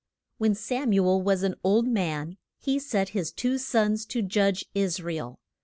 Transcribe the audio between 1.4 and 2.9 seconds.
an old man he